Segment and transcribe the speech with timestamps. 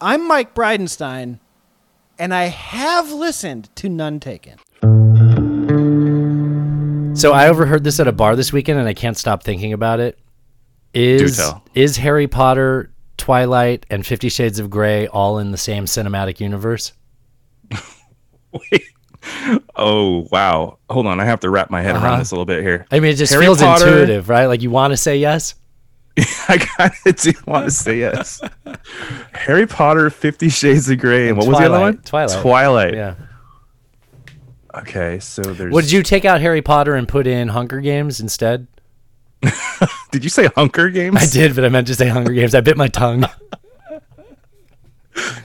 [0.00, 1.40] I'm Mike Bridenstine,
[2.18, 4.58] and I have listened to None Taken.
[7.16, 9.98] So I overheard this at a bar this weekend, and I can't stop thinking about
[10.00, 10.18] it.
[10.94, 11.64] Is tell.
[11.74, 16.92] is Harry Potter, Twilight, and Fifty Shades of Grey all in the same cinematic universe?
[18.52, 18.84] Wait.
[19.74, 20.78] Oh wow!
[20.88, 22.06] Hold on, I have to wrap my head Uh-huh.
[22.06, 22.86] around this a little bit here.
[22.92, 24.46] I mean, it just Harry feels Potter- intuitive, right?
[24.46, 25.56] Like you want to say yes.
[26.48, 28.40] I kind of do want to say yes.
[29.32, 31.98] Harry Potter, Fifty Shades of Grey, and what was the other one?
[31.98, 32.40] Twilight.
[32.40, 32.94] Twilight.
[32.94, 33.14] Yeah.
[34.74, 35.72] Okay, so there's.
[35.72, 38.66] Would you take out Harry Potter and put in Hunger Games instead?
[40.10, 41.16] Did you say Hunger Games?
[41.16, 42.54] I did, but I meant to say Hunger Games.
[42.54, 43.24] I bit my tongue.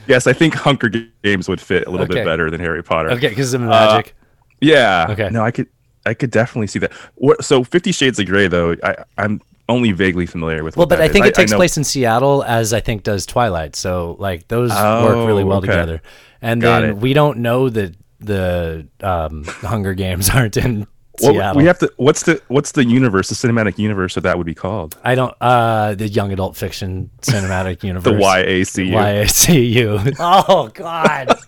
[0.06, 0.88] Yes, I think Hunger
[1.24, 2.14] Games would fit a little Okay.
[2.14, 3.10] bit better than Harry Potter.
[3.10, 4.08] Okay, because of the magic.
[4.08, 4.24] Uh,
[4.60, 5.06] yeah.
[5.10, 5.30] Okay.
[5.30, 5.66] No, I could.
[6.06, 6.92] I could definitely see that.
[7.14, 10.76] What, so Fifty Shades of Grey, though, I, I'm only vaguely familiar with.
[10.76, 11.12] well, but I is.
[11.12, 13.76] think it takes place in Seattle, as I think does Twilight.
[13.76, 15.68] So like those work Oh, really well okay.
[15.68, 16.02] together.
[16.42, 16.96] And Got then it.
[16.98, 20.86] we don't know that the um, Hunger Games aren't in
[21.22, 21.56] Well, Seattle.
[21.58, 21.92] we have to.
[21.96, 24.98] What's the What's the universe, the cinematic universe, that that would be called?
[25.04, 25.34] I don't.
[25.40, 28.12] Uh, the young adult fiction cinematic universe.
[28.12, 28.90] The YACU.
[28.92, 30.16] YACU.
[30.20, 31.38] Oh God.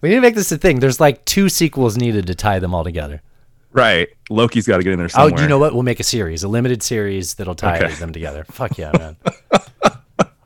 [0.00, 0.78] we need to make this a thing.
[0.80, 3.22] There's like two sequels needed to tie them all together.
[3.76, 4.08] Right.
[4.30, 5.38] Loki's got to get in there somewhere.
[5.38, 5.74] Oh, you know what?
[5.74, 7.94] We'll make a series, a limited series that'll tie Okay.
[7.96, 8.44] them together.
[8.50, 9.16] Fuck yeah, man.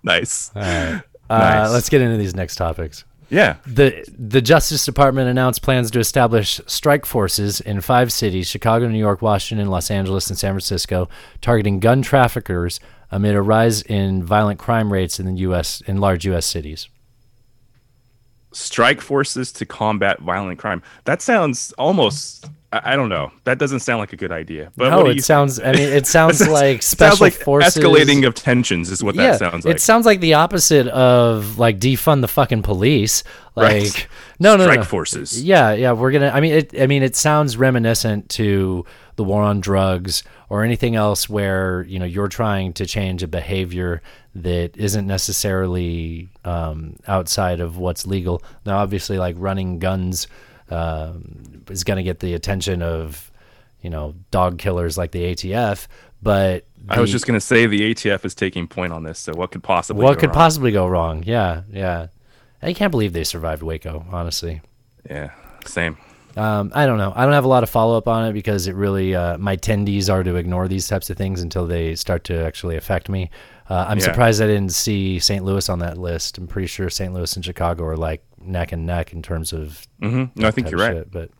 [0.02, 0.50] Nice.
[0.54, 1.02] All right.
[1.30, 1.70] Uh, Nice.
[1.70, 3.04] Let's get into these next topics.
[3.28, 3.58] Yeah.
[3.64, 8.98] The the Justice Department announced plans to establish strike forces in five cities: Chicago, New
[8.98, 11.08] York, Washington, Los Angeles, and San Francisco,
[11.40, 12.80] targeting gun traffickers
[13.12, 15.80] amid a rise in violent crime rates in the U.S.
[15.82, 16.46] in large U.S.
[16.46, 16.88] cities.
[18.50, 20.82] Strike forces to combat violent crime.
[21.04, 22.46] That sounds almost.
[22.72, 23.32] I, I don't know.
[23.44, 24.70] That doesn't sound like a good idea.
[24.76, 25.58] But no, it you- sounds.
[25.60, 29.14] I mean, it sounds like It special sounds like forces escalating of tensions is what
[29.14, 29.74] yeah, that sounds like.
[29.76, 33.22] It sounds like the opposite of like defund the fucking police.
[33.56, 34.06] Like Right.
[34.38, 34.84] no, no, Strike no.
[34.84, 35.42] forces.
[35.42, 35.92] Yeah, yeah.
[35.92, 36.30] We're gonna.
[36.32, 36.80] I mean, it.
[36.80, 38.84] I mean, it sounds reminiscent to
[39.16, 43.28] the war on drugs or anything else where you know you're trying to change a
[43.28, 44.00] behavior
[44.36, 48.42] that isn't necessarily um, outside of what's legal.
[48.64, 50.28] Now, obviously, like running guns
[50.70, 53.30] um, is going to get the attention of
[53.80, 55.86] you know dog killers like the ATF,
[56.22, 59.18] but I was just going to say the ATF is taking point on this.
[59.18, 60.34] So what could possibly what go could wrong?
[60.34, 61.22] possibly go wrong?
[61.24, 62.08] Yeah, yeah.
[62.62, 64.04] I can't believe they survived Waco.
[64.10, 64.60] Honestly,
[65.08, 65.30] Yeah.
[65.64, 65.96] Same.
[66.36, 67.12] um, I don't know.
[67.16, 69.56] I don't have a lot of follow up on it because it really uh, my
[69.56, 73.30] tendencies are to ignore these types of things until they start to actually affect me.
[73.68, 74.04] Uh, I'm Yeah.
[74.04, 75.44] surprised I didn't see St.
[75.44, 76.36] Louis on that list.
[76.38, 77.12] I'm pretty sure St.
[77.14, 79.86] Louis and Chicago are like neck and neck in terms of.
[80.00, 80.96] hmm No, I think you're right.
[80.96, 81.30] shit, but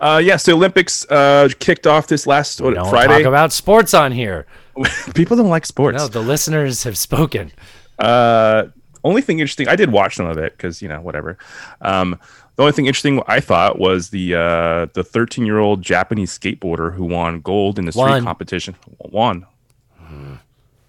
[0.00, 0.36] Uh, yeah.
[0.36, 3.18] So Olympics uh, kicked off this last what, don't Friday.
[3.18, 4.46] talk about sports on here.
[5.14, 5.98] People don't like sports.
[5.98, 7.52] No, the listeners have spoken.
[7.98, 8.64] Uh,
[9.04, 11.36] only thing interesting, I did watch some of it because you know whatever.
[11.80, 12.18] Um,
[12.56, 16.94] the only thing interesting I thought was the uh, the 13 year old Japanese skateboarder
[16.94, 18.24] who won gold in the street Won.
[18.24, 18.76] competition.
[18.98, 19.46] Won.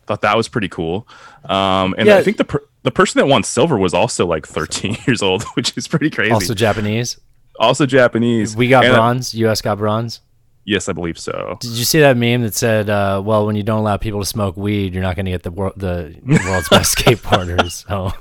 [0.07, 1.07] Thought that was pretty cool.
[1.45, 2.17] Um, and Yeah.
[2.17, 5.43] I think the per- the person that won silver was also like 13 years old,
[5.53, 6.31] which is pretty crazy.
[6.31, 7.17] Also Japanese.
[7.61, 8.55] Also Japanese.
[8.55, 9.33] We got And, bronze.
[9.35, 9.61] U.S.
[9.61, 10.19] got bronze.
[10.65, 11.57] yes, I believe so.
[11.61, 14.25] Did you see that meme that said, uh, "Well, when you don't allow people to
[14.25, 18.11] smoke weed, you're not going to get the wor- the world's best skateboarders." Oh,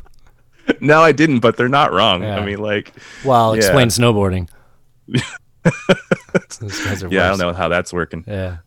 [0.80, 2.22] No, I didn't, but they're not wrong.
[2.22, 2.36] Yeah.
[2.38, 2.92] I mean, like,
[3.24, 3.58] well, Yeah.
[3.62, 4.48] explain snowboarding.
[5.08, 8.24] These guys are yeah, I don't know how that's working.
[8.26, 8.58] Yeah,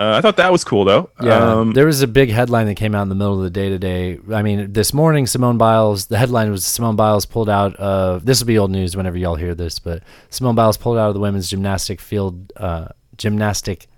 [0.00, 1.10] Uh, I thought that was cool though.
[1.20, 1.36] yeah.
[1.36, 3.68] Um, there was a big headline that came out in the middle of the day
[3.68, 4.18] today.
[4.32, 6.06] I mean, this morning, Simone Biles.
[6.06, 8.24] The headline was Simone Biles pulled out of.
[8.24, 11.14] This will be old news whenever y'all hear this, but Simone Biles pulled out of
[11.14, 13.88] the women's gymnastic field uh, gymnastic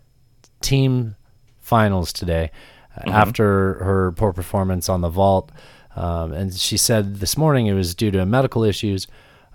[0.60, 1.14] team
[1.60, 2.50] finals today
[2.96, 5.52] uh, after her poor performance on the vault.
[5.94, 9.06] Um, and she said this morning it was due to medical issues.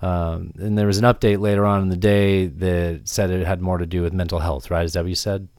[0.01, 3.61] Um, and there was an update later on in the day that said it had
[3.61, 4.85] more to do with mental health, right?
[4.85, 5.49] Is that what you said?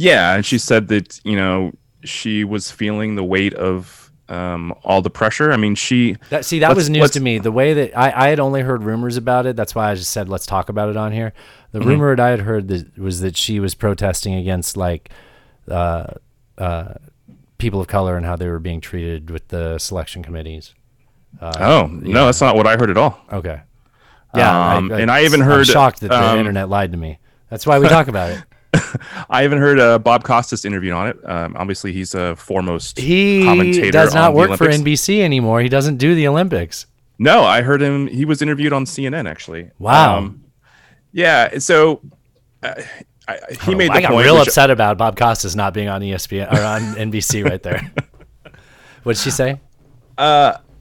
[0.00, 1.72] Yeah, and she said that you know
[2.04, 5.52] she was feeling the weight of um, all the pressure.
[5.52, 7.38] I mean, she That, see, that was news to me.
[7.38, 9.56] The way that I, I had only heard rumors about it.
[9.56, 11.32] That's why I just said, let's talk about it on here.
[11.72, 11.88] The Mm-hmm.
[11.88, 15.10] rumor that I had heard that was that she was protesting against like
[15.68, 16.14] uh,
[16.56, 16.94] uh,
[17.58, 20.74] people of color and how they were being treated with the selection committees.
[21.42, 23.20] oh no, that's not what I heard at all.
[23.32, 23.60] Okay.
[24.34, 24.76] Yeah.
[24.76, 27.18] Um, and I even I'm heard, shocked that the um, internet lied to me.
[27.50, 28.42] That's why we talk about it.
[29.28, 31.28] I haven't heard uh, Bob Costas interviewed on it.
[31.28, 33.84] Um, obviously, he's a foremost He commentator.
[33.86, 35.60] He does not work for NBC anymore.
[35.60, 36.86] He doesn't do the Olympics.
[37.18, 38.06] No, I heard him.
[38.06, 39.64] He was interviewed on CNN actually.
[39.64, 40.34] Um, Wow.
[41.12, 41.58] yeah.
[41.58, 42.00] So
[42.62, 42.74] uh,
[43.28, 43.96] I, he made the point.
[43.96, 44.24] I got point.
[44.24, 46.80] real upset about Bob Costas not being on ESPN or on
[47.10, 47.92] NBC right there.
[49.02, 49.60] What'd she say?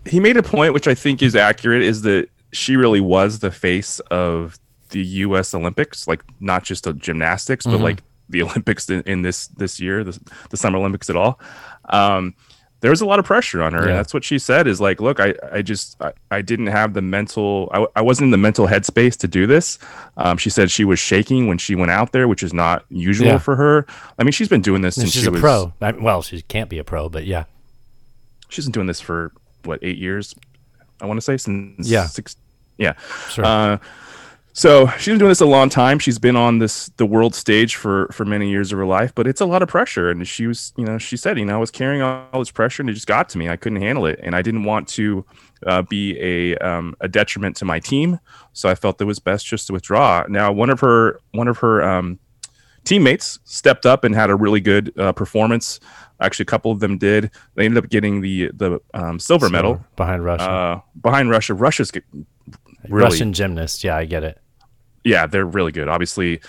[0.05, 3.51] he made a point which I think is accurate is that she really was the
[3.51, 4.57] face of
[4.89, 5.53] the U.S.
[5.53, 10.03] Olympics, like not just the gymnastics, but like the Olympics in, in this this year,
[10.03, 11.39] the, the Summer Olympics at all.
[11.89, 12.35] Um,
[12.81, 13.87] there was a lot of pressure on her, Yeah.
[13.89, 14.65] and that's what she said.
[14.65, 18.27] Is like, look, I I just I, I didn't have the mental, I, I wasn't
[18.27, 19.79] in the mental headspace to do this.
[20.15, 23.27] Um, she said she was shaking when she went out there, which is not usual
[23.27, 23.37] Yeah.
[23.37, 23.85] for her.
[24.17, 25.73] I mean, she's been doing this And since she's she a was pro.
[25.81, 27.43] I, well, she can't be a pro, but yeah.
[28.47, 29.33] she's been doing this for
[29.65, 30.33] what eight years
[31.01, 32.05] i want to say since Yeah.
[32.05, 32.37] six
[32.77, 32.93] yeah
[33.29, 33.43] Sure.
[33.45, 33.77] uh,
[34.59, 37.77] so she's been doing this a long time she's been on this the world stage
[37.77, 40.47] for for many years of her life but it's a lot of pressure and she
[40.47, 42.93] was you know she said you know i was carrying all this pressure and it
[42.93, 45.25] just got to me i couldn't handle it and i didn't want to
[45.65, 48.19] uh, be a um, a detriment to my team
[48.51, 51.59] so i felt it was best just to withdraw now one of her one of
[51.59, 52.19] her um,
[52.83, 55.79] teammates stepped up and had a really good uh, performance.
[56.21, 57.29] Actually, a couple of them did.
[57.55, 60.49] They ended up getting the the um, silver So, medal behind Russia.
[60.49, 61.53] uh, behind Russia.
[61.53, 61.91] Russia's
[62.87, 63.83] really, Russian gymnast.
[63.83, 64.39] Yeah, I get it.
[65.03, 65.87] Yeah, they're really good.
[65.87, 66.41] Obviously,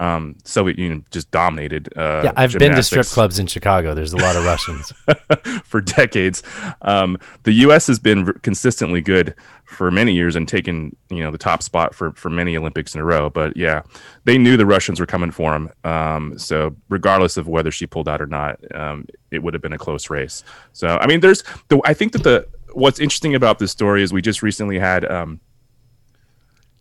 [0.00, 1.88] um, Soviet Union just dominated.
[1.96, 3.94] Uh, Yeah, I've been to strip clubs in Chicago.
[3.94, 4.92] There's a lot of Russians.
[5.64, 6.42] for decades.
[6.82, 7.86] Um, the U.S.
[7.88, 9.34] has been consistently good
[9.64, 13.00] for many years and taken you know the top spot for for many Olympics in
[13.00, 13.28] a row.
[13.28, 13.82] But yeah,
[14.24, 15.70] they knew the Russians were coming for them.
[15.84, 19.72] Um, so regardless of whether she pulled out or not, um, it would have been
[19.72, 20.44] a close race.
[20.72, 24.12] So I mean, there's the I think that the what's interesting about this story is
[24.12, 25.04] we just recently had.
[25.10, 25.40] Um,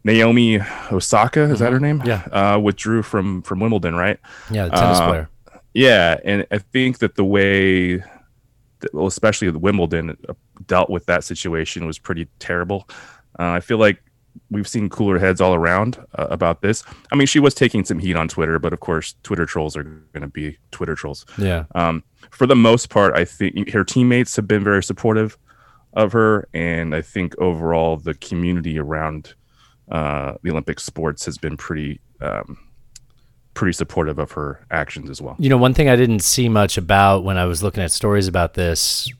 [0.08, 0.60] Naomi
[0.92, 2.02] Osaka, is that her name?
[2.06, 2.22] Yeah.
[2.32, 4.18] Uh, withdrew from from Wimbledon, right?
[4.50, 5.30] Yeah, the tennis Uh, player.
[5.74, 7.98] Yeah, and I think that the way,
[8.80, 10.34] that, well, especially the Wimbledon uh,
[10.66, 12.90] dealt with that situation was pretty terrible.
[13.38, 14.02] Uh, I feel like
[14.50, 16.84] we've seen cooler heads all around uh, about this.
[17.12, 19.84] I mean, she was taking some heat on Twitter, but of course, Twitter trolls are
[19.84, 21.26] going to be Twitter trolls.
[21.38, 21.66] Yeah.
[21.76, 25.38] Um, for the most part, I think her teammates have been very supportive
[25.94, 29.36] of her, and I think overall the community around
[29.92, 32.58] uh, the Olympic sports has been pretty um,
[33.54, 35.36] pretty supportive of her actions as well.
[35.40, 38.28] You know, one thing I didn't see much about when I was looking at stories
[38.28, 39.12] about this,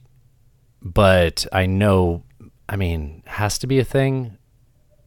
[0.80, 2.22] but I know,
[2.68, 4.38] I mean, has to be a thing.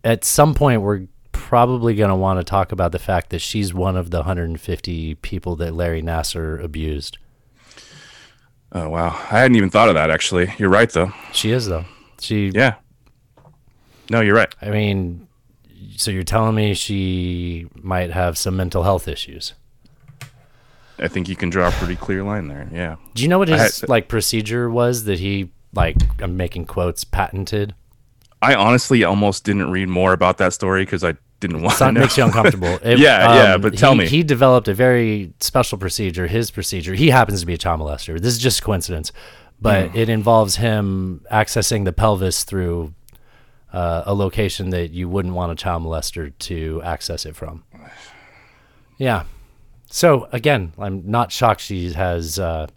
[0.03, 3.73] At some point, we're probably going to want to talk about the fact that she's
[3.73, 7.17] one of the 150 people that Larry Nassar abused.
[8.73, 10.09] Oh wow, I hadn't even thought of that.
[10.09, 11.11] Actually, you're right though.
[11.33, 11.85] She is, though.
[12.21, 12.75] She, Yeah.
[14.09, 14.53] No, you're right.
[14.61, 15.27] I mean,
[15.97, 19.53] so you're telling me she might have some mental health issues.
[20.99, 22.67] I think you can draw a pretty clear line there.
[22.71, 22.97] Yeah.
[23.15, 27.03] Do you know what his had- like procedure was that he like I'm making quotes
[27.03, 27.73] patented?
[28.41, 31.89] I honestly almost didn't read more about that story because I didn't want So to
[31.89, 32.77] it makes you uncomfortable.
[32.83, 34.07] It- Yeah, yeah, but tell he- me.
[34.07, 36.27] He developed a very special procedure.
[36.27, 36.93] His procedure.
[36.93, 38.19] He happens to be a child molester.
[38.19, 39.11] This is just coincidence,
[39.59, 39.97] but Hmm.
[39.97, 42.93] it involves him accessing the pelvis through
[43.73, 47.63] uh, a location that you wouldn't want a child molester to access it from.
[48.97, 49.23] Yeah.
[49.89, 52.67] So again, I'm not shocked she has uh,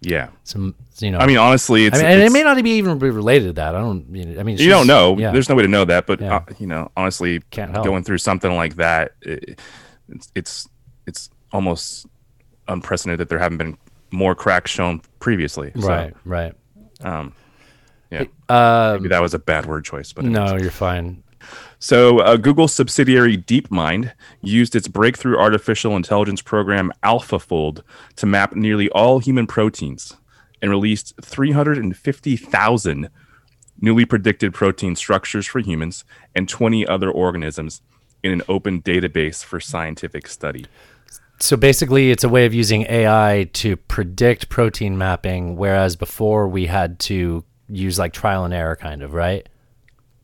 [0.00, 0.28] yeah.
[0.44, 0.74] some.
[0.98, 3.10] You know, I mean, honestly, it's, I mean, and it may not be even be
[3.10, 3.74] related to that.
[3.74, 4.06] I don't.
[4.38, 5.18] I mean, you don't know.
[5.18, 5.30] Yeah.
[5.30, 6.06] There's no way to know that.
[6.06, 6.36] But Yeah.
[6.36, 7.84] uh, you know, honestly, Can't help.
[7.84, 9.60] going through something like that, it,
[10.08, 10.68] it's, it's
[11.06, 12.06] it's almost
[12.68, 13.76] unprecedented that there haven't been
[14.10, 15.72] more cracks shown previously.
[15.78, 16.14] So, right.
[16.24, 16.54] Right.
[17.02, 17.34] Um,
[18.10, 18.24] yeah.
[18.48, 21.22] Um, Maybe that was a bad word choice, but no, you're fine.
[21.78, 27.82] So, uh, Google subsidiary DeepMind used its breakthrough artificial intelligence program AlphaFold
[28.16, 30.16] to map nearly all human proteins
[30.62, 33.10] and released 350,000
[33.78, 37.82] newly predicted protein structures for humans and 20 other organisms
[38.22, 40.64] in an open database for scientific study.
[41.38, 46.66] So basically, it's a way of using AI to predict protein mapping, whereas before we
[46.66, 49.48] had to use like trial and error, kind of, right?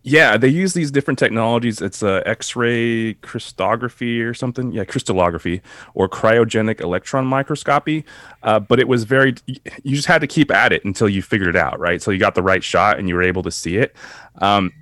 [0.04, 1.80] Yeah, they use these different technologies.
[1.80, 4.72] It's a X-ray crystallography or something.
[4.72, 5.62] Yeah, crystallography
[5.94, 8.04] or cryogenic electron microscopy.
[8.42, 9.34] Uh, but it was very.
[9.46, 12.02] You just had to keep at it until you figured it out, right?
[12.02, 13.94] So you got the right shot and you were able to see it.
[14.38, 14.72] Um,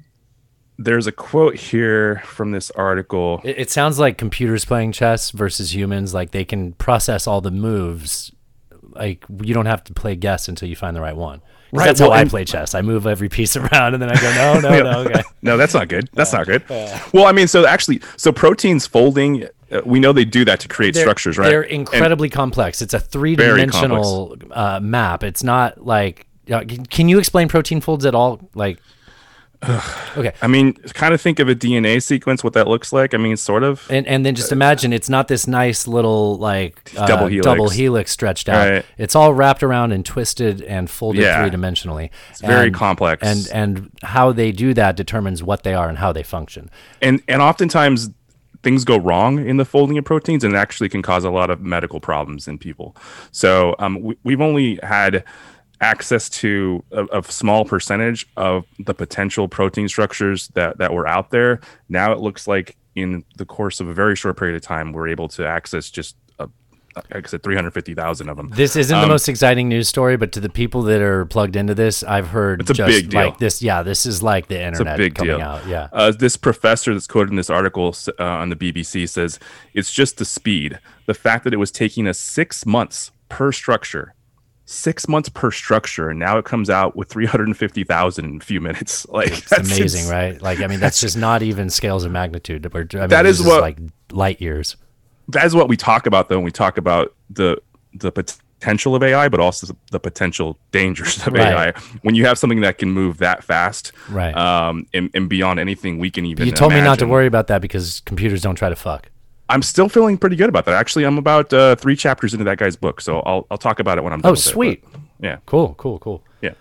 [0.79, 3.43] there's a quote here from this article.
[3.45, 6.15] It, it sounds like computers playing chess versus humans.
[6.15, 8.33] Like they can process all the moves.
[8.81, 11.43] Like you don't have to play guess until you find the right one.
[11.73, 12.75] Right, That's well, how I play chess.
[12.75, 14.99] I move every piece around and then I go, no, no, no.
[15.09, 15.23] Okay.
[15.43, 16.09] no, that's not good.
[16.13, 16.65] That's not good.
[16.69, 19.45] Well, I mean, so actually, so proteins folding.
[19.71, 21.49] Uh, we know they do that to create They're- structures, right?
[21.49, 22.83] They're And- incredibly complex.
[22.83, 25.23] It's a three dimensional uh, map.
[25.23, 26.27] It's not like.
[26.51, 28.41] Uh, can you explain protein folds at all?
[28.57, 28.81] Like,
[29.63, 30.33] Okay.
[30.41, 33.13] I mean, kind of think of a DNA sequence, what that looks like.
[33.15, 33.87] I mean, sort of.
[33.91, 37.45] And and then just imagine it's not this nice little like uh, Double helix.
[37.45, 38.71] double helix stretched out.
[38.71, 38.87] Right.
[38.97, 41.41] It's all wrapped around and twisted and folded Yeah.
[41.43, 42.11] three dimensionally.
[42.31, 43.23] It's very complex.
[43.23, 46.71] And and how they do that determines what they are and how they function.
[47.03, 48.11] and and oftentimes
[48.63, 51.49] things go wrong in the folding of proteins and it actually can cause a lot
[51.49, 52.95] of medical problems in people
[53.33, 55.25] so um, we, we've only had
[55.81, 61.31] access to a, a small percentage of the potential protein structures that that were out
[61.31, 61.59] there
[61.89, 65.09] now it looks like in the course of a very short period of time we're
[65.09, 66.49] able to access just a,
[67.15, 68.51] like I said, 350,000 of them.
[68.53, 71.55] This isn't the Um, most exciting news story, but to the people that are plugged
[71.55, 73.21] into this, I've heard It's a just big deal.
[73.27, 73.63] like this.
[73.63, 75.41] Yeah, this is like the internet A big coming deal.
[75.47, 75.65] out.
[75.69, 75.87] Yeah.
[75.93, 79.39] Uh, this professor that's quoted in this article uh, on the BBC says
[79.73, 80.81] it's just the speed.
[81.07, 84.15] The fact that it was taking us six months per structure,
[84.71, 89.07] six months per structure, and now it comes out with 350,000 in a few minutes.
[89.11, 90.41] Like, It's amazing, right?
[90.41, 92.73] Like, I mean, that's just not even scales of magnitude.
[92.73, 93.79] We're- I mean, That is what- like
[94.13, 94.77] light years.
[95.29, 97.61] That is what we talk about, though, when we talk about the,
[97.95, 101.53] the potential of AI, but also the, potential dangers of Right.
[101.53, 101.73] AI.
[102.03, 104.35] When you have something that can move that fast, Right.
[104.37, 107.47] um, and, and beyond anything we can even You told me not to worry about
[107.49, 109.09] that because computers don't try to fuck.
[109.51, 110.75] I'm still feeling pretty good about that.
[110.75, 113.99] Actually, I'm about uh, three chapters into that guy's book, so I'll I'll talk about
[113.99, 114.31] it when I'm done.
[114.31, 114.85] Oh, it, sweet.
[114.93, 116.23] but yeah, Cool, cool, cool.
[116.41, 116.53] yeah.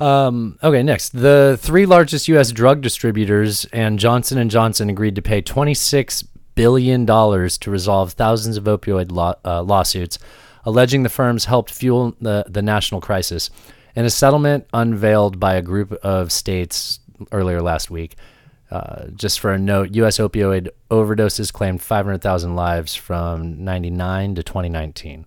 [0.00, 2.50] Okay, next, the three largest U.S.
[2.52, 8.56] drug distributors and Johnson and Johnson agreed to pay 26 billion dollars to resolve thousands
[8.56, 10.18] of opioid law, uh, lawsuits,
[10.64, 13.50] alleging the firms helped fuel the the national crisis.
[13.96, 17.00] In a settlement unveiled by a group of states
[17.32, 18.16] earlier last week,
[18.70, 20.18] uh, just for a note, U.S.
[20.18, 25.26] opioid overdoses claimed 500,000 lives from 99 to 2019.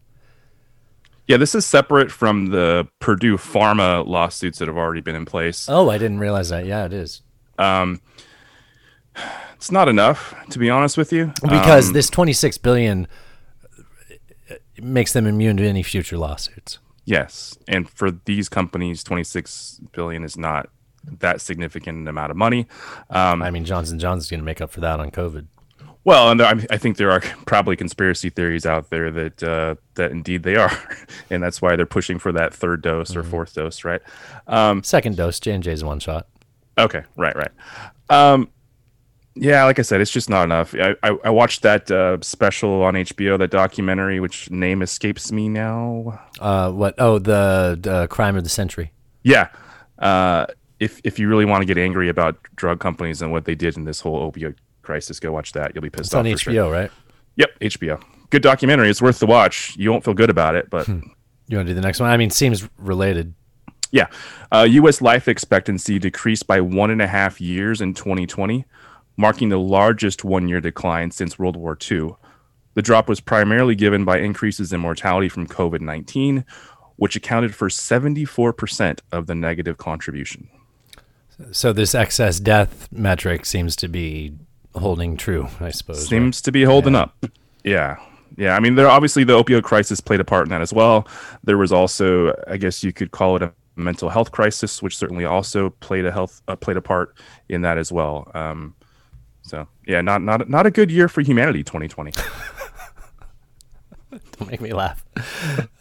[1.27, 5.67] Yeah, this is separate from the Purdue Pharma lawsuits that have already been in place.
[5.69, 6.65] Oh, I didn't realize that.
[6.65, 7.21] Yeah, it is.
[9.55, 11.31] It's not enough, to be honest with you.
[11.43, 13.07] because Um, this 26 billion
[14.50, 16.79] uh, makes them immune to any future lawsuits.
[17.05, 20.69] yes, and for these companies, 26 billion is not
[21.19, 22.67] that significant amount of money.
[23.10, 25.48] Um, I mean, Johnson & Johnson's going to make up for that on COVID.
[26.05, 30.12] Well, and I I think there are probably conspiracy theories out there that uh, that
[30.12, 30.72] indeed they are,
[31.29, 33.19] and that's why they're pushing for that third dose Mm-hmm.
[33.19, 34.01] or fourth dose, right?
[34.83, 36.27] Second dose, J and J's one shot.
[36.77, 37.51] Okay, right, right.
[38.10, 38.50] Um,
[39.36, 40.75] yeah, like I said, it's just not enough.
[40.75, 45.48] I, I, I watched that uh, special on HBO, that documentary, which name escapes me
[45.50, 46.19] now.
[46.39, 46.95] Uh, what?
[46.98, 48.91] Oh, the, the crime of the century.
[49.24, 49.50] Yeah.
[49.98, 50.48] Uh,
[50.84, 53.78] if if you really want to get angry about drug companies and what they did
[53.78, 55.74] in this whole opioid crisis, go watch that.
[55.74, 56.25] You'll be pissed It's off.
[56.25, 56.54] on for sure.
[56.54, 56.92] HBO, right?
[57.36, 58.04] Yep, HBO.
[58.30, 58.90] Good documentary.
[58.90, 59.75] It's worth the watch.
[59.78, 62.10] You won't feel good about it, but You want to do the next one?
[62.10, 63.34] I mean, seems related.
[63.92, 64.08] Yeah.
[64.52, 65.02] Uh, U.S.
[65.02, 68.66] life expectancy decreased by one and a half years in 2020,
[69.18, 72.16] marking the largest one year decline since World War II.
[72.74, 76.44] The drop was primarily given by increases in mortality from COVID 19,
[76.96, 80.50] which accounted for 74% of the negative contribution.
[81.51, 84.33] So this excess death metric seems to be
[84.75, 86.00] holding true, I suppose.
[86.00, 86.09] right?
[86.09, 87.25] Seems to be holding up.
[87.63, 87.97] Yeah.
[88.38, 88.55] Yeah.
[88.55, 91.07] I mean, there obviously the opioid crisis played a part in that as well.
[91.43, 95.25] There was also, I guess you could call it a mental health crisis, which certainly
[95.25, 97.15] also played a health uh, played a part
[97.50, 98.29] in that as well.
[98.33, 98.75] Um,
[99.41, 102.12] so yeah, not not not a good year for humanity, 2020.
[104.39, 105.05] Don't make me laugh.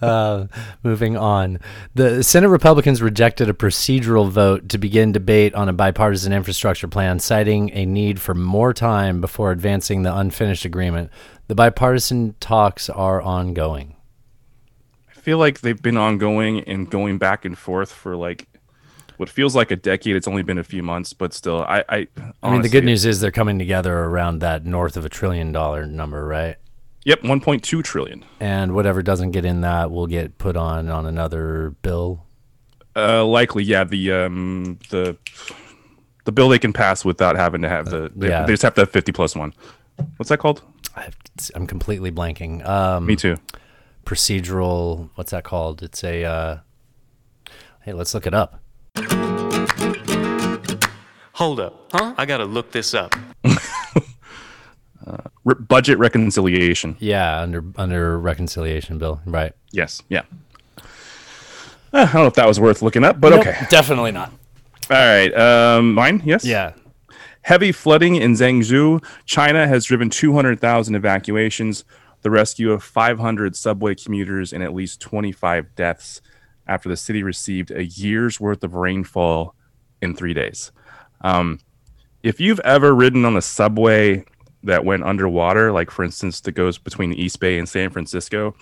[0.01, 0.47] uh,
[0.83, 1.59] moving on.
[1.95, 7.19] The Senate Republicans rejected a procedural vote to begin debate on a bipartisan infrastructure plan,
[7.19, 11.11] citing a need for more time before advancing the unfinished agreement.
[11.49, 13.97] The bipartisan talks are ongoing.
[15.11, 18.49] I feel like they've been ongoing and going back and forth for like
[19.19, 20.17] what feels like a decade.
[20.17, 22.09] It's only been a few months, but still, I I,
[22.43, 25.53] I mean, the good news is they're coming together around that north of a trillion
[25.53, 26.57] dollar number, right?
[27.05, 28.25] Yep, 1.2 trillion.
[28.39, 32.25] And whatever doesn't get in that will get put on on another bill.
[32.95, 33.85] Uh, likely, yeah.
[33.85, 35.17] The um the
[36.25, 38.45] the bill they can pass without having to have the they, yeah.
[38.47, 39.53] they just have to have 50 plus one.
[40.17, 40.63] What's that called?
[40.95, 41.17] I have,
[41.55, 42.67] I'm completely blanking.
[42.69, 43.37] Um, Me too.
[44.05, 46.59] procedural what's that called it's a uh
[47.83, 48.61] hey let's look it up
[51.35, 51.89] Hold up.
[51.93, 52.15] Huh?
[52.17, 53.17] I gotta look this up.
[55.45, 56.97] Re- budget reconciliation.
[56.99, 60.03] yeah under under reconciliation bill right Yes.
[60.11, 60.23] Yeah.
[60.79, 60.83] Uh,
[61.93, 63.67] I don't know if that was worth looking up, but Nope, okay.
[63.71, 64.31] definitely not
[64.91, 65.33] All right.
[65.35, 66.23] Um, mine.
[66.25, 66.45] Yes.
[66.45, 66.73] yeah
[67.43, 71.85] Heavy flooding in Zhengzhou, China has driven 200,000 evacuations,
[72.21, 76.21] the rescue of 500 subway commuters, and at least 25 deaths
[76.69, 79.57] after the city received a year's worth of rainfall
[80.01, 80.71] in three days.
[81.23, 81.59] Um,
[82.23, 84.25] if you've ever ridden on a subway
[84.65, 88.55] that went underwater, like for instance, that goes between the East Bay and San Francisco,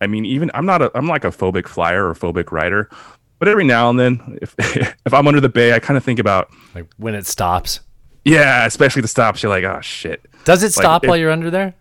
[0.00, 2.88] I mean, even I'm not a I'm like a phobic flyer or phobic rider,
[3.38, 6.18] but every now and then, if if I'm under the bay, I kind of think
[6.18, 7.80] about Like when it stops.
[8.24, 9.42] yeah, especially the stops.
[9.42, 10.24] You're like, oh shit.
[10.44, 11.74] Does it stop if- while you're under there?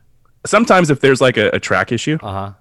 [0.46, 2.54] Sometimes if there's like a, a track issue, Uh huh.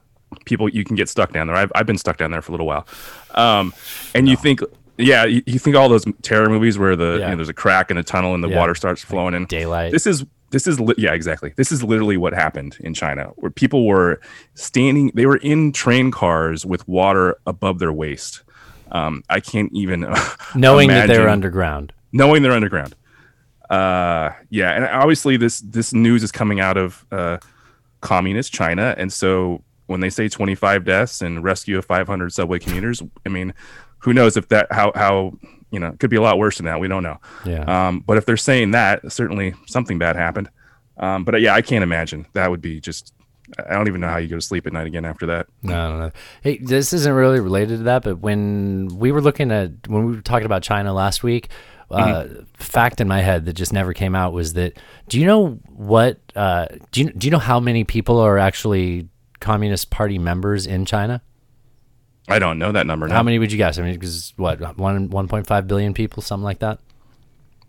[0.47, 1.57] people you can get stuck down there.
[1.57, 2.87] I've, I've been stuck down there for a little while,
[3.35, 3.75] um,
[4.15, 4.61] and you think,
[4.97, 7.25] yeah, you, you think all those terror movies where the Yeah.
[7.27, 8.57] you know, there's a crack in the tunnel and the Yeah.
[8.59, 9.45] water starts flowing in.
[9.47, 9.93] Daylight.
[9.93, 10.25] This is
[10.55, 11.53] this is li- yeah exactly.
[11.57, 14.21] This is literally what happened in China, where people were
[14.55, 15.11] standing.
[15.15, 18.43] They were in train cars with water above their waist.
[18.93, 20.01] Um, I can't even
[20.55, 21.93] Knowing that they're underground.
[22.13, 22.95] knowing they're underground.
[23.69, 27.39] Uh, yeah, and obviously this this news is coming out of uh,
[28.01, 33.03] communist China, and so when they say 25 deaths and rescue of 500 subway commuters,
[33.27, 33.53] I mean,
[33.99, 35.33] who knows if that how how
[35.75, 36.81] you know it could be a lot worse than that.
[36.81, 37.19] We don't know.
[37.45, 37.65] Yeah.
[37.65, 40.49] Um, but if they're saying that, certainly something bad happened.
[40.97, 43.13] Um, but uh, yeah, I can't imagine that would be just.
[43.59, 45.49] I don't even know how you go to sleep at night again after that.
[45.63, 46.11] No, no, no.
[46.41, 50.17] Hey, this isn't really related to that, but when we were looking at when we
[50.17, 51.51] were talking about China last week,
[51.91, 54.79] uh, fact in my head that just never came out was that
[55.09, 56.19] do you know what?
[56.35, 59.09] Uh, do you do you know how many people are actually
[59.41, 61.21] Communist Party members in China?
[62.29, 63.15] I don't know that number now.
[63.17, 63.79] How many would you guess?
[63.79, 66.79] I mean, because what one one point five billion people, something like that.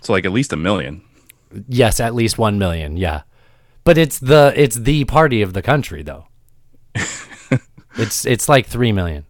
[0.03, 1.01] So like at least a million.
[1.67, 2.97] Yes, at least one million.
[2.97, 3.23] Yeah,
[3.83, 6.27] but it's the it's the party of the country though.
[7.97, 9.25] it's it's like three million.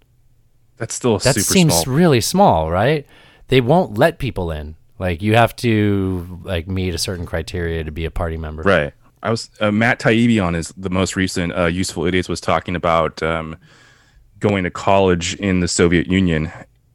[0.77, 1.95] That's still That super seems small.
[1.95, 3.07] really small, right?
[3.47, 4.75] They won't let people in.
[4.99, 8.63] Like you have to like meet a certain criteria to be a party member.
[8.63, 8.93] Right.
[9.23, 12.75] I was uh, Matt Taibbi on his the most recent uh, Useful Idiots was talking
[12.75, 13.55] about um,
[14.39, 16.51] going to college in the Soviet Union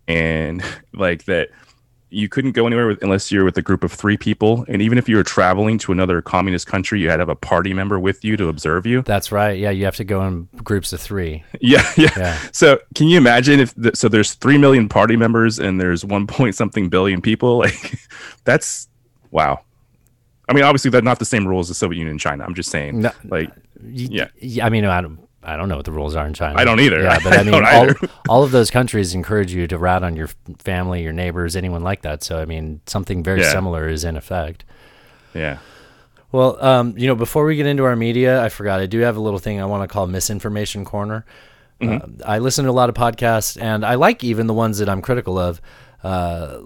[0.09, 0.63] and
[0.95, 1.49] like that
[2.13, 4.99] you couldn't go anywhere with, unless you're with a group of three people, and even
[4.99, 8.01] if you were traveling to another communist country, you had to have a party member
[8.01, 9.03] with you to observe you.
[9.03, 9.57] That's right.
[9.57, 11.45] Yeah, you have to go in groups of three.
[11.61, 12.11] Yeah, yeah.
[12.17, 12.39] Yeah.
[12.51, 14.09] So can you imagine if the, so?
[14.09, 17.59] There's three million party members and there's one point something billion people.
[17.59, 17.95] Like
[18.45, 18.89] that's
[19.31, 19.61] wow.
[20.49, 22.43] I mean, obviously, that's not the same rules as the Soviet Union and China.
[22.45, 23.53] I'm just saying, No, like,
[23.85, 24.29] Yeah.
[24.41, 24.67] yeah.
[24.67, 25.21] I mean, I don't.
[25.43, 26.59] I don't know what the rules are in China.
[26.59, 27.01] I don't either.
[27.03, 30.15] Yeah, but I I mean, all, all of those countries encourage you to rat on
[30.17, 32.23] your family, your neighbors, anyone like that.
[32.23, 33.51] So, I mean, something very Yeah.
[33.53, 34.65] similar is in effect.
[35.35, 35.59] yeah.
[36.33, 39.17] Well, um, you know, before we get into our media, I forgot I do have
[39.17, 41.25] a little thing I want to call misinformation corner.
[41.83, 44.89] Uh, I listen to a lot of podcasts, and I like even the ones that
[44.89, 45.61] I'm critical of.
[46.05, 46.59] Uh,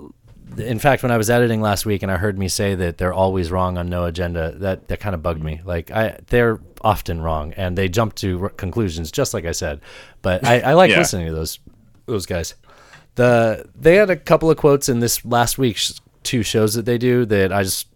[0.58, 3.14] in fact, when I was editing last week and I heard me say that they're
[3.14, 5.60] always wrong on no agenda, that that kind of bugged me.
[5.64, 9.80] Like I, they're often wrong, and they jump to r- conclusions, just like I said.
[10.22, 10.98] But I, I like Yeah.
[10.98, 11.58] listening to those
[12.06, 12.54] those guys.
[13.16, 16.98] The they had a couple of quotes in this last week's two shows that they
[16.98, 17.88] do that I just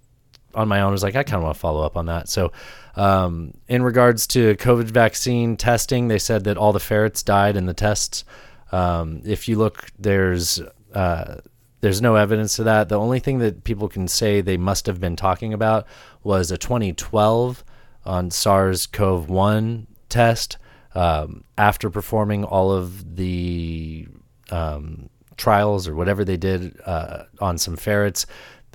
[0.55, 2.29] on my own was like I kind of want to follow up on that.
[2.29, 2.53] So,
[2.97, 7.67] um, in regards to COVID vaccine testing, they said that all the ferrets died in
[7.67, 8.25] the tests.
[8.73, 10.61] Um, if you look, there's
[10.95, 11.37] uh,
[11.81, 12.89] there's no evidence to that.
[12.89, 15.87] The only thing that people can say they must have been talking about
[16.23, 17.63] was a 2012
[18.09, 20.57] on SARS-CoV-1 test
[20.95, 24.09] um, after performing all of the
[24.51, 28.27] um, trials or whatever they did uh, on some ferrets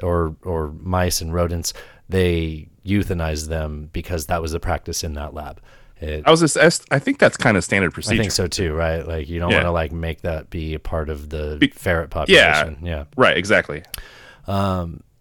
[0.02, 1.74] or or mice and rodents,
[2.10, 5.62] they euthanized them because that was the practice in that lab.
[6.00, 6.58] It, I was just,
[6.92, 8.20] I think that's kind of standard procedure.
[8.22, 9.08] I think so too, right?
[9.08, 9.58] Like you don't Yeah.
[9.58, 12.54] want to like make that be a part of the Be- ferret Yeah.
[12.54, 12.86] population.
[12.86, 13.06] Yeah.
[13.16, 13.38] Right.
[13.38, 13.84] Exactly.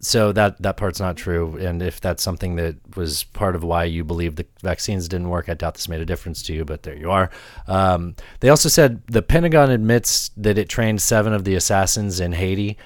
[0.04, 1.56] So that that part's not true.
[1.58, 5.48] And if that's something that was part of why you believe the vaccines didn't work,
[5.48, 6.64] I doubt this made a difference to you.
[6.64, 7.30] But there you are.
[7.68, 12.32] Um, they also said the Pentagon admits that it trained seven of the assassins in
[12.32, 12.76] Haiti.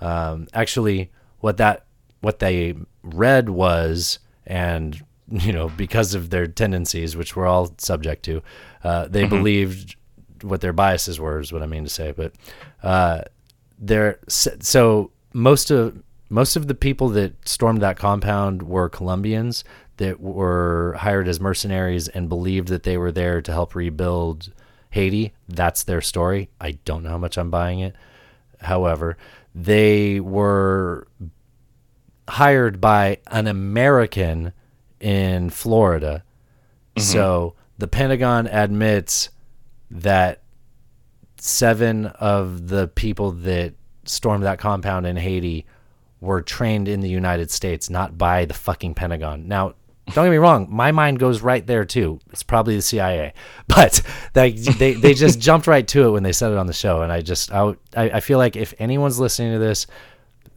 [0.00, 1.86] Um, actually, what that
[2.22, 8.24] what they read was, and you know, because of their tendencies, which we're all subject
[8.24, 8.42] to,
[8.82, 9.94] uh, they believed
[10.42, 11.38] what their biases were.
[11.38, 12.10] Is what I mean to say.
[12.10, 12.32] But
[12.82, 13.22] uh,
[13.78, 16.02] there, so most of
[16.34, 19.62] most of the people that stormed that compound were Colombians
[19.98, 24.52] that were hired as mercenaries and believed that they were there to help rebuild
[24.90, 25.32] Haiti.
[25.48, 26.50] That's their story.
[26.60, 27.94] I don't know how much I'm buying it.
[28.60, 29.16] However,
[29.54, 31.06] they were
[32.28, 34.52] hired by an American
[34.98, 36.24] in Florida.
[36.96, 37.02] Mm-hmm.
[37.12, 39.28] So the Pentagon admits
[39.88, 40.42] that
[41.38, 45.64] seven of the people that stormed that compound in Haiti
[46.24, 49.46] were trained in the United States, not by the fucking Pentagon.
[49.46, 49.74] Now,
[50.12, 52.20] don't get me wrong, my mind goes right there too.
[52.30, 53.32] It's probably the CIA,
[53.68, 56.72] but they they, they just jumped right to it when they said it on the
[56.72, 59.86] show, and I just I, I feel like if anyone's listening to this,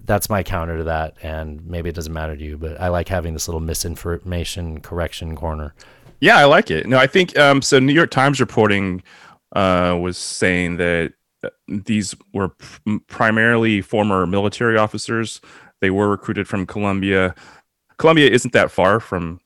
[0.08, 1.16] that's my counter to that.
[1.22, 5.36] And maybe it doesn't matter to you, but I like having this little misinformation correction
[5.36, 5.76] corner.
[6.20, 6.88] Yeah, I like it.
[6.88, 7.78] No, I think um, so.
[7.78, 9.04] New York Times reporting
[9.56, 11.14] uh, was saying that
[11.67, 15.41] these were p- primarily former military officers.
[15.82, 17.36] They were recruited from Colombia.
[17.97, 19.39] Colombia isn't that far from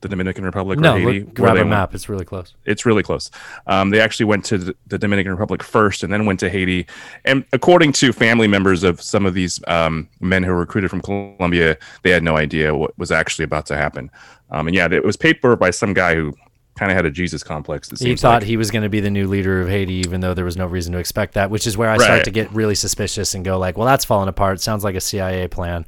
[0.00, 1.20] the Dominican Republic no, or Haiti.
[1.20, 1.94] look, grab a map.
[1.94, 2.54] It's really close.
[2.64, 3.30] It's really close.
[3.66, 6.86] Um, they actually went to the, the Dominican Republic first and then went to Haiti.
[7.24, 11.02] And according to family members of some of these um, men who were recruited from
[11.02, 14.10] Colombia, they had no idea what was actually about to happen.
[14.50, 16.32] Um, and yeah, it was paid for by some guy who
[16.78, 17.90] kind of had a Jesus complex.
[17.98, 18.48] He thought like.
[18.48, 20.66] he was going to be the new leader of Haiti, even though there was no
[20.66, 21.50] reason to expect that.
[21.50, 24.28] Which is where I start to get really suspicious and go like, "Well, that's falling
[24.28, 24.60] apart.
[24.60, 25.86] Sounds like a CIA plan."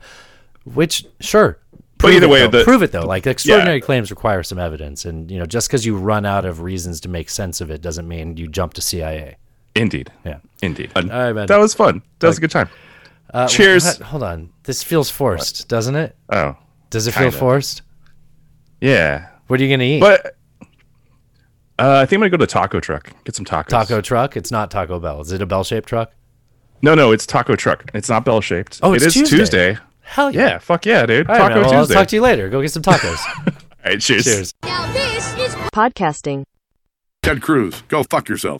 [0.64, 1.58] Which, sure,
[1.98, 3.06] prove either it, way, the- prove it though.
[3.06, 6.60] Like extraordinary claims require some evidence, and you know, just because you run out of
[6.60, 9.36] reasons to make sense of it doesn't mean you jump to CIA.
[9.74, 10.10] Indeed.
[10.24, 10.38] Yeah.
[10.62, 10.90] Indeed.
[10.96, 11.46] right, man.
[11.46, 12.02] that was fun.
[12.18, 12.68] That was a good time.
[13.32, 13.98] Uh, Cheers.
[13.98, 16.16] hold on, this feels forced, doesn't it?
[16.30, 16.56] Oh,
[16.90, 17.38] Does it feel Kinda.
[17.38, 17.82] forced?
[18.80, 19.28] yeah.
[19.48, 20.00] What are you going to eat?
[20.00, 20.36] But
[21.78, 23.68] uh, I think I'm going to go to Taco Truck, get some tacos.
[23.68, 24.36] Taco truck?
[24.36, 25.20] It's not Taco Bell.
[25.20, 26.12] Is it a bell-shaped truck?
[26.82, 27.90] No, no, it's Taco Truck.
[27.92, 28.78] It's not bell shaped.
[28.82, 29.36] Oh, it's it is Tuesday.
[29.36, 29.78] Tuesday.
[30.00, 30.40] Hell yeah!
[30.40, 31.28] Yeah, fuck yeah, dude.
[31.28, 32.48] All right, Taco man, well, I'll talk to you later.
[32.48, 33.18] Go get some tacos.
[33.46, 33.52] All
[33.84, 34.24] right, cheers.
[34.24, 34.54] Cheers.
[34.62, 36.44] Now this is podcasting.
[37.22, 38.56] Ted Cruz, go fuck yourself.